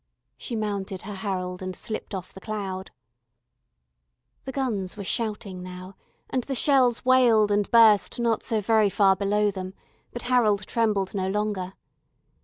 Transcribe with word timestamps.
She 0.35 0.55
mounted 0.55 1.03
her 1.03 1.13
Harold 1.13 1.61
and 1.61 1.75
slipped 1.75 2.15
off 2.15 2.33
the 2.33 2.39
cloud. 2.41 2.89
The 4.45 4.51
guns 4.51 4.97
were 4.97 5.03
shouting 5.03 5.61
now, 5.61 5.95
and 6.31 6.43
the 6.45 6.55
shells 6.55 7.05
wailed 7.05 7.51
and 7.51 7.69
burst 7.69 8.19
not 8.19 8.41
so 8.41 8.61
very 8.61 8.89
far 8.89 9.15
below 9.15 9.51
them, 9.51 9.75
but 10.11 10.23
Harold 10.23 10.65
trembled 10.65 11.13
no 11.13 11.27
longer. 11.27 11.73